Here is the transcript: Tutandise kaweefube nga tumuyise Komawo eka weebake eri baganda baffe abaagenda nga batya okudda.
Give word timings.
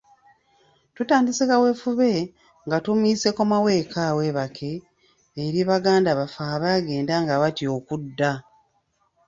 Tutandise 0.95 1.43
kaweefube 1.49 2.11
nga 2.65 2.77
tumuyise 2.83 3.29
Komawo 3.37 3.69
eka 3.81 4.03
weebake 4.17 4.71
eri 5.43 5.61
baganda 5.69 6.11
baffe 6.19 6.43
abaagenda 6.55 7.15
nga 7.23 7.33
batya 7.41 7.67
okudda. 7.77 8.31